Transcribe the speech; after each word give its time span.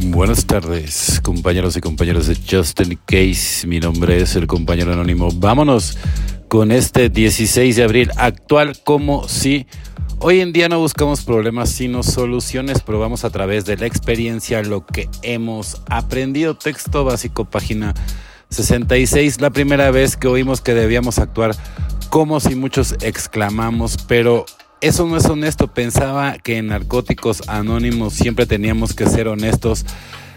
Buenas 0.00 0.46
tardes, 0.46 1.20
compañeros 1.24 1.76
y 1.76 1.80
compañeras 1.80 2.28
de 2.28 2.36
Justin 2.36 2.96
Case. 3.04 3.66
Mi 3.66 3.80
nombre 3.80 4.22
es 4.22 4.36
el 4.36 4.46
compañero 4.46 4.92
anónimo. 4.92 5.28
Vámonos 5.34 5.98
con 6.46 6.70
este 6.70 7.08
16 7.08 7.74
de 7.74 7.82
abril 7.82 8.10
actual 8.16 8.78
como 8.84 9.26
si 9.26 9.66
hoy 10.20 10.40
en 10.40 10.52
día 10.52 10.68
no 10.68 10.78
buscamos 10.78 11.22
problemas 11.24 11.70
sino 11.70 12.04
soluciones, 12.04 12.80
probamos 12.80 13.24
a 13.24 13.30
través 13.30 13.64
de 13.64 13.76
la 13.76 13.86
experiencia 13.86 14.62
lo 14.62 14.86
que 14.86 15.08
hemos 15.22 15.82
aprendido. 15.90 16.56
Texto 16.56 17.04
básico, 17.04 17.44
página 17.44 17.92
66. 18.50 19.40
La 19.40 19.50
primera 19.50 19.90
vez 19.90 20.16
que 20.16 20.28
oímos 20.28 20.60
que 20.60 20.74
debíamos 20.74 21.18
actuar 21.18 21.56
como 22.08 22.38
si 22.38 22.54
muchos 22.54 22.94
exclamamos, 23.02 23.96
pero 24.06 24.46
eso 24.80 25.06
no 25.06 25.16
es 25.16 25.26
honesto. 25.26 25.68
Pensaba 25.68 26.38
que 26.38 26.58
en 26.58 26.68
Narcóticos 26.68 27.48
Anónimos 27.48 28.14
siempre 28.14 28.46
teníamos 28.46 28.94
que 28.94 29.06
ser 29.06 29.28
honestos 29.28 29.84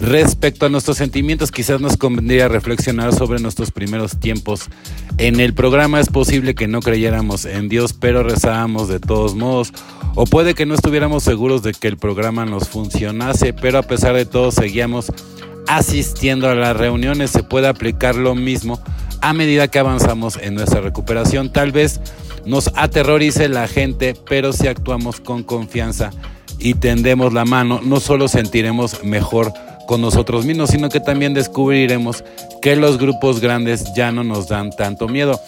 respecto 0.00 0.66
a 0.66 0.68
nuestros 0.68 0.96
sentimientos. 0.96 1.52
Quizás 1.52 1.80
nos 1.80 1.96
convendría 1.96 2.48
reflexionar 2.48 3.14
sobre 3.14 3.40
nuestros 3.40 3.70
primeros 3.70 4.18
tiempos. 4.18 4.68
En 5.18 5.40
el 5.40 5.54
programa 5.54 6.00
es 6.00 6.08
posible 6.08 6.54
que 6.54 6.68
no 6.68 6.80
creyéramos 6.80 7.44
en 7.44 7.68
Dios, 7.68 7.92
pero 7.92 8.22
rezábamos 8.22 8.88
de 8.88 9.00
todos 9.00 9.34
modos. 9.34 9.72
O 10.14 10.26
puede 10.26 10.54
que 10.54 10.66
no 10.66 10.74
estuviéramos 10.74 11.22
seguros 11.22 11.62
de 11.62 11.72
que 11.72 11.88
el 11.88 11.96
programa 11.96 12.44
nos 12.44 12.68
funcionase, 12.68 13.52
pero 13.52 13.78
a 13.78 13.82
pesar 13.82 14.14
de 14.14 14.26
todo 14.26 14.50
seguíamos 14.52 15.12
asistiendo 15.66 16.48
a 16.48 16.54
las 16.54 16.76
reuniones. 16.76 17.30
Se 17.30 17.42
puede 17.42 17.68
aplicar 17.68 18.16
lo 18.16 18.34
mismo 18.34 18.80
a 19.20 19.32
medida 19.32 19.68
que 19.68 19.78
avanzamos 19.78 20.38
en 20.40 20.54
nuestra 20.54 20.80
recuperación. 20.80 21.50
Tal 21.50 21.72
vez 21.72 22.00
nos 22.46 22.70
aterrorice 22.74 23.48
la 23.48 23.68
gente, 23.68 24.14
pero 24.28 24.52
si 24.52 24.66
actuamos 24.66 25.20
con 25.20 25.42
confianza 25.42 26.10
y 26.58 26.74
tendemos 26.74 27.32
la 27.32 27.44
mano, 27.44 27.80
no 27.82 28.00
solo 28.00 28.28
sentiremos 28.28 29.04
mejor 29.04 29.52
con 29.86 30.00
nosotros 30.00 30.44
mismos, 30.44 30.70
sino 30.70 30.88
que 30.88 31.00
también 31.00 31.34
descubriremos 31.34 32.24
que 32.62 32.76
los 32.76 32.98
grupos 32.98 33.40
grandes 33.40 33.92
ya 33.94 34.12
no 34.12 34.24
nos 34.24 34.48
dan 34.48 34.70
tanto 34.70 35.08
miedo. 35.08 35.38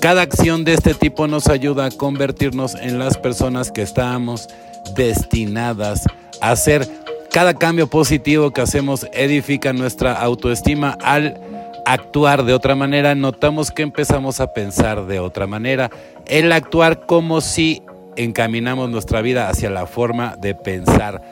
Cada 0.00 0.22
acción 0.22 0.64
de 0.64 0.74
este 0.74 0.94
tipo 0.94 1.26
nos 1.26 1.48
ayuda 1.48 1.86
a 1.86 1.90
convertirnos 1.90 2.74
en 2.74 2.98
las 2.98 3.16
personas 3.16 3.70
que 3.70 3.82
estábamos 3.82 4.48
destinadas 4.94 6.04
a 6.40 6.54
ser. 6.56 6.86
Cada 7.32 7.54
cambio 7.54 7.86
positivo 7.86 8.52
que 8.52 8.60
hacemos 8.60 9.06
edifica 9.12 9.72
nuestra 9.72 10.12
autoestima 10.14 10.96
al 11.02 11.40
actuar 11.86 12.44
de 12.44 12.52
otra 12.52 12.74
manera, 12.74 13.14
notamos 13.14 13.70
que 13.70 13.82
empezamos 13.82 14.40
a 14.40 14.52
pensar 14.52 15.06
de 15.06 15.20
otra 15.20 15.46
manera. 15.46 15.90
El 16.26 16.52
actuar 16.52 17.06
como 17.06 17.40
si 17.40 17.82
encaminamos 18.16 18.90
nuestra 18.90 19.22
vida 19.22 19.48
hacia 19.48 19.70
la 19.70 19.86
forma 19.86 20.36
de 20.36 20.54
pensar 20.54 21.22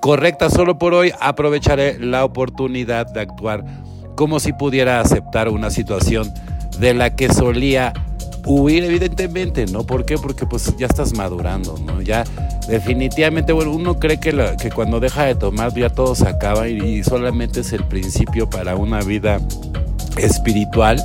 correcta. 0.00 0.50
Solo 0.50 0.78
por 0.78 0.94
hoy 0.94 1.12
aprovecharé 1.20 1.98
la 1.98 2.24
oportunidad 2.24 3.06
de 3.06 3.20
actuar 3.22 3.64
como 4.14 4.38
si 4.38 4.52
pudiera 4.52 5.00
aceptar 5.00 5.48
una 5.48 5.70
situación 5.70 6.32
de 6.78 6.94
la 6.94 7.16
que 7.16 7.32
solía 7.32 7.92
huir 8.46 8.84
evidentemente, 8.84 9.66
¿no? 9.66 9.84
¿Por 9.84 10.04
qué? 10.04 10.16
Porque 10.16 10.46
pues 10.46 10.76
ya 10.76 10.86
estás 10.86 11.16
madurando, 11.16 11.76
¿no? 11.84 12.02
Ya 12.02 12.22
definitivamente, 12.68 13.52
bueno, 13.52 13.72
uno 13.72 13.98
cree 13.98 14.20
que, 14.20 14.32
que 14.60 14.70
cuando 14.70 15.00
deja 15.00 15.24
de 15.24 15.34
tomar 15.34 15.74
ya 15.74 15.88
todo 15.88 16.14
se 16.14 16.28
acaba 16.28 16.68
y 16.68 17.02
solamente 17.02 17.60
es 17.60 17.72
el 17.72 17.82
principio 17.84 18.48
para 18.48 18.76
una 18.76 19.00
vida 19.00 19.40
espiritual 20.16 21.02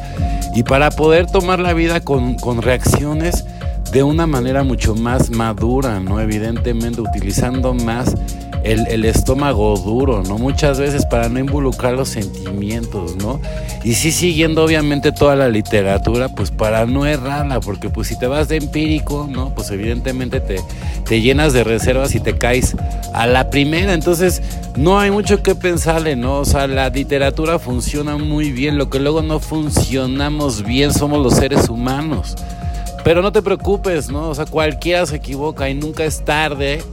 y 0.55 0.63
para 0.63 0.89
poder 0.91 1.27
tomar 1.27 1.59
la 1.59 1.73
vida 1.73 2.01
con, 2.01 2.35
con 2.35 2.61
reacciones 2.61 3.45
de 3.91 4.03
una 4.03 4.27
manera 4.27 4.63
mucho 4.63 4.95
más 4.95 5.29
madura, 5.31 5.99
¿no? 5.99 6.19
Evidentemente 6.19 7.01
utilizando 7.01 7.73
más 7.73 8.15
el, 8.63 8.87
el, 8.87 9.05
estómago 9.05 9.77
duro, 9.77 10.23
¿no? 10.23 10.37
Muchas 10.37 10.79
veces 10.79 11.05
para 11.05 11.29
no 11.29 11.39
involucrar 11.39 11.93
los 11.93 12.09
sentimientos, 12.09 13.15
¿no? 13.15 13.39
Y 13.83 13.93
sí 13.93 14.11
siguiendo 14.11 14.63
obviamente 14.63 15.11
toda 15.11 15.35
la 15.35 15.47
literatura, 15.47 16.29
pues 16.29 16.51
para 16.51 16.85
no 16.85 17.05
errarla, 17.05 17.59
porque 17.59 17.89
pues 17.89 18.09
si 18.09 18.19
te 18.19 18.27
vas 18.27 18.47
de 18.47 18.57
empírico, 18.57 19.27
¿no? 19.29 19.53
Pues 19.55 19.71
evidentemente 19.71 20.39
te, 20.39 20.61
te 21.05 21.21
llenas 21.21 21.53
de 21.53 21.63
reservas 21.63 22.15
y 22.15 22.19
te 22.19 22.37
caes 22.37 22.75
a 23.13 23.27
la 23.27 23.49
primera, 23.49 23.93
entonces 23.93 24.41
no 24.75 24.99
hay 24.99 25.11
mucho 25.11 25.41
que 25.41 25.55
pensarle, 25.55 26.15
¿no? 26.15 26.39
O 26.39 26.45
sea, 26.45 26.67
la 26.67 26.89
literatura 26.89 27.59
funciona 27.59 28.17
muy 28.17 28.51
bien, 28.51 28.77
lo 28.77 28.89
que 28.89 28.99
luego 28.99 29.21
no 29.21 29.39
funcionamos 29.39 30.63
bien 30.63 30.93
somos 30.93 31.21
los 31.23 31.35
seres 31.35 31.69
humanos. 31.69 32.35
Pero 33.03 33.21
no 33.21 33.31
te 33.31 33.41
preocupes, 33.41 34.09
¿no? 34.09 34.29
O 34.29 34.35
sea, 34.35 34.45
cualquiera 34.45 35.05
se 35.05 35.15
equivoca 35.15 35.69
y 35.69 35.73
nunca 35.73 36.03
es 36.03 36.23
tarde 36.25 36.83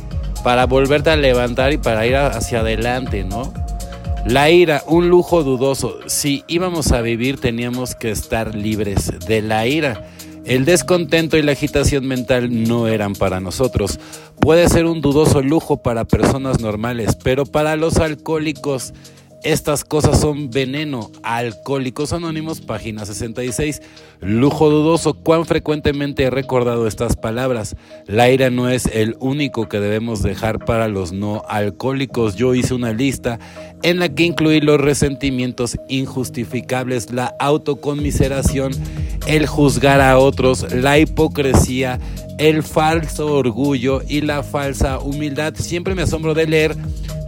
para 0.46 0.66
volverte 0.66 1.10
a 1.10 1.16
levantar 1.16 1.72
y 1.72 1.76
para 1.76 2.06
ir 2.06 2.14
hacia 2.14 2.60
adelante, 2.60 3.24
¿no? 3.24 3.52
La 4.26 4.48
ira, 4.48 4.84
un 4.86 5.08
lujo 5.08 5.42
dudoso. 5.42 5.98
Si 6.06 6.44
íbamos 6.46 6.92
a 6.92 7.00
vivir 7.00 7.40
teníamos 7.40 7.96
que 7.96 8.12
estar 8.12 8.54
libres 8.54 9.12
de 9.26 9.42
la 9.42 9.66
ira. 9.66 10.06
El 10.44 10.64
descontento 10.64 11.36
y 11.36 11.42
la 11.42 11.50
agitación 11.50 12.06
mental 12.06 12.62
no 12.62 12.86
eran 12.86 13.14
para 13.14 13.40
nosotros. 13.40 13.98
Puede 14.38 14.68
ser 14.68 14.86
un 14.86 15.00
dudoso 15.00 15.42
lujo 15.42 15.78
para 15.78 16.04
personas 16.04 16.60
normales, 16.60 17.16
pero 17.24 17.44
para 17.44 17.74
los 17.74 17.96
alcohólicos 17.96 18.94
estas 19.42 19.84
cosas 19.84 20.20
son 20.20 20.50
veneno. 20.50 21.10
Alcohólicos 21.22 22.12
Anónimos, 22.12 22.60
página 22.60 23.04
66. 23.04 23.82
Lujo 24.20 24.70
dudoso. 24.70 25.14
¿Cuán 25.14 25.44
frecuentemente 25.44 26.24
he 26.24 26.30
recordado 26.30 26.86
estas 26.86 27.16
palabras? 27.16 27.76
La 28.06 28.30
ira 28.30 28.50
no 28.50 28.68
es 28.68 28.86
el 28.86 29.16
único 29.20 29.68
que 29.68 29.80
debemos 29.80 30.22
dejar 30.22 30.64
para 30.64 30.88
los 30.88 31.12
no 31.12 31.42
alcohólicos. 31.48 32.36
Yo 32.36 32.54
hice 32.54 32.74
una 32.74 32.92
lista 32.92 33.38
en 33.82 33.98
la 33.98 34.08
que 34.08 34.24
incluí 34.24 34.60
los 34.60 34.80
resentimientos 34.80 35.76
injustificables, 35.88 37.12
la 37.12 37.34
autoconmiseración, 37.38 38.72
el 39.26 39.46
juzgar 39.46 40.00
a 40.00 40.18
otros, 40.18 40.72
la 40.72 40.98
hipocresía, 40.98 42.00
el 42.38 42.62
falso 42.62 43.34
orgullo 43.34 44.02
y 44.06 44.20
la 44.22 44.42
falsa 44.42 44.98
humildad. 44.98 45.54
Siempre 45.56 45.94
me 45.94 46.02
asombro 46.02 46.34
de 46.34 46.46
leer 46.46 46.76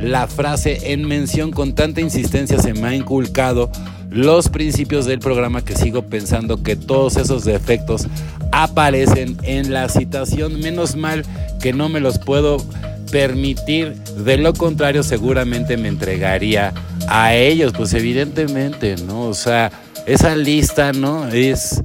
la 0.00 0.26
frase 0.26 0.92
en 0.92 1.06
mención 1.06 1.50
con 1.50 1.74
tanta 1.74 2.00
insistencia 2.00 2.58
se 2.58 2.74
me 2.74 2.88
ha 2.88 2.94
inculcado 2.94 3.70
los 4.10 4.48
principios 4.48 5.06
del 5.06 5.18
programa 5.18 5.64
que 5.64 5.76
sigo 5.76 6.02
pensando 6.02 6.62
que 6.62 6.76
todos 6.76 7.16
esos 7.16 7.44
defectos 7.44 8.06
aparecen 8.52 9.36
en 9.42 9.72
la 9.72 9.88
citación. 9.88 10.60
Menos 10.60 10.96
mal 10.96 11.24
que 11.60 11.72
no 11.72 11.88
me 11.88 12.00
los 12.00 12.18
puedo 12.18 12.58
permitir, 13.10 13.94
de 13.94 14.36
lo 14.36 14.52
contrario 14.54 15.02
seguramente 15.02 15.76
me 15.76 15.88
entregaría 15.88 16.72
a 17.08 17.34
ellos, 17.34 17.72
pues 17.76 17.94
evidentemente, 17.94 18.96
¿no? 19.06 19.22
O 19.22 19.34
sea, 19.34 19.72
esa 20.06 20.36
lista, 20.36 20.92
¿no? 20.92 21.28
Es 21.28 21.82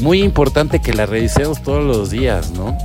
muy 0.00 0.22
importante 0.22 0.80
que 0.80 0.94
la 0.94 1.06
revisemos 1.06 1.62
todos 1.62 1.84
los 1.84 2.10
días, 2.10 2.50
¿no? 2.50 2.76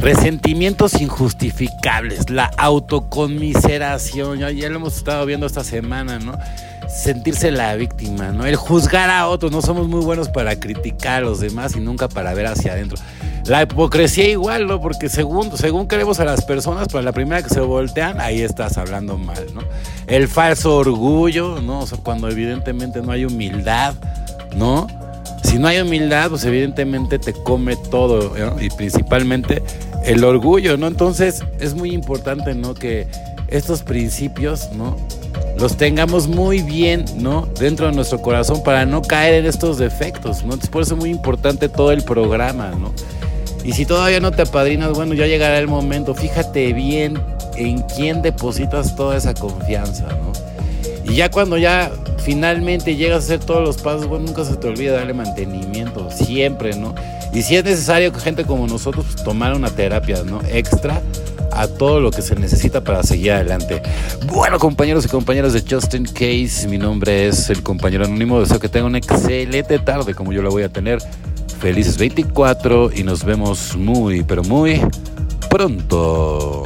Resentimientos 0.00 1.00
injustificables, 1.00 2.28
la 2.28 2.50
autoconmiseración, 2.56 4.38
ya, 4.38 4.50
lo 4.50 4.76
hemos 4.76 4.96
estado 4.96 5.24
viendo 5.24 5.46
esta 5.46 5.64
semana, 5.64 6.18
¿no? 6.18 6.36
Sentirse 6.88 7.50
la 7.50 7.74
víctima, 7.74 8.28
¿no? 8.32 8.44
El 8.44 8.56
juzgar 8.56 9.08
a 9.08 9.28
otros, 9.28 9.50
no 9.50 9.62
somos 9.62 9.88
muy 9.88 10.04
buenos 10.04 10.28
para 10.28 10.56
criticar 10.56 11.22
a 11.22 11.26
los 11.26 11.40
demás 11.40 11.74
y 11.76 11.80
nunca 11.80 12.08
para 12.08 12.34
ver 12.34 12.46
hacia 12.46 12.72
adentro. 12.72 12.98
La 13.46 13.62
hipocresía 13.62 14.28
igual, 14.28 14.66
¿no? 14.66 14.80
Porque 14.80 15.08
según, 15.08 15.56
según 15.56 15.86
queremos 15.86 16.18
a 16.20 16.24
las 16.24 16.44
personas, 16.44 16.88
para 16.88 17.02
la 17.02 17.12
primera 17.12 17.42
que 17.42 17.50
se 17.50 17.60
voltean, 17.60 18.20
ahí 18.20 18.40
estás 18.40 18.78
hablando 18.78 19.18
mal, 19.18 19.46
¿no? 19.54 19.62
El 20.06 20.28
falso 20.28 20.76
orgullo, 20.76 21.60
¿no? 21.60 21.80
O 21.80 21.86
sea, 21.86 21.98
cuando 21.98 22.28
evidentemente 22.28 23.02
no 23.02 23.12
hay 23.12 23.24
humildad, 23.26 23.94
¿no? 24.56 24.86
Si 25.54 25.60
no 25.60 25.68
hay 25.68 25.78
humildad, 25.78 26.30
pues 26.30 26.44
evidentemente 26.46 27.16
te 27.20 27.32
come 27.32 27.76
todo 27.76 28.34
y 28.60 28.70
principalmente 28.70 29.62
el 30.04 30.24
orgullo, 30.24 30.76
¿no? 30.76 30.88
Entonces 30.88 31.44
es 31.60 31.76
muy 31.76 31.92
importante, 31.92 32.56
¿no? 32.56 32.74
Que 32.74 33.06
estos 33.46 33.84
principios, 33.84 34.70
¿no? 34.72 34.96
Los 35.56 35.76
tengamos 35.76 36.26
muy 36.26 36.60
bien, 36.62 37.04
¿no? 37.18 37.46
Dentro 37.60 37.86
de 37.86 37.92
nuestro 37.92 38.20
corazón 38.20 38.64
para 38.64 38.84
no 38.84 39.00
caer 39.00 39.34
en 39.34 39.46
estos 39.46 39.78
defectos, 39.78 40.42
¿no? 40.44 40.56
Por 40.56 40.82
eso 40.82 40.94
es 40.94 41.00
muy 41.00 41.10
importante 41.10 41.68
todo 41.68 41.92
el 41.92 42.02
programa, 42.02 42.72
¿no? 42.72 42.92
Y 43.62 43.74
si 43.74 43.86
todavía 43.86 44.18
no 44.18 44.32
te 44.32 44.42
apadrinas, 44.42 44.90
bueno, 44.90 45.14
ya 45.14 45.28
llegará 45.28 45.60
el 45.60 45.68
momento. 45.68 46.16
Fíjate 46.16 46.72
bien 46.72 47.16
en 47.54 47.80
quién 47.82 48.22
depositas 48.22 48.96
toda 48.96 49.16
esa 49.16 49.34
confianza, 49.34 50.08
¿no? 50.08 50.32
Y 51.04 51.16
ya 51.16 51.30
cuando 51.30 51.58
ya 51.58 51.92
finalmente 52.18 52.96
llegas 52.96 53.22
a 53.22 53.24
hacer 53.24 53.40
todos 53.40 53.62
los 53.62 53.78
pasos, 53.78 54.06
bueno, 54.06 54.26
nunca 54.26 54.44
se 54.44 54.56
te 54.56 54.66
olvida 54.66 54.94
darle 54.94 55.14
mantenimiento, 55.14 56.10
siempre, 56.10 56.74
¿no? 56.76 56.94
Y 57.32 57.42
si 57.42 57.56
es 57.56 57.64
necesario 57.64 58.12
que 58.12 58.20
gente 58.20 58.44
como 58.44 58.66
nosotros 58.66 59.04
pues, 59.12 59.24
tomar 59.24 59.54
una 59.54 59.70
terapia, 59.70 60.22
¿no? 60.24 60.40
Extra 60.48 61.02
a 61.52 61.68
todo 61.68 62.00
lo 62.00 62.10
que 62.10 62.22
se 62.22 62.34
necesita 62.34 62.82
para 62.82 63.02
seguir 63.02 63.32
adelante. 63.32 63.82
Bueno, 64.26 64.58
compañeros 64.58 65.04
y 65.04 65.08
compañeras 65.08 65.52
de 65.52 65.62
Justin 65.68 66.04
Case, 66.04 66.66
mi 66.68 66.78
nombre 66.78 67.28
es 67.28 67.50
el 67.50 67.62
compañero 67.62 68.04
anónimo. 68.04 68.40
Deseo 68.40 68.58
que 68.58 68.68
tengan 68.68 68.88
una 68.88 68.98
excelente 68.98 69.78
tarde 69.78 70.14
como 70.14 70.32
yo 70.32 70.42
la 70.42 70.50
voy 70.50 70.64
a 70.64 70.68
tener. 70.68 70.98
Felices 71.60 71.96
24 71.96 72.90
y 72.94 73.04
nos 73.04 73.24
vemos 73.24 73.76
muy, 73.76 74.22
pero 74.22 74.42
muy 74.42 74.80
pronto. 75.48 76.64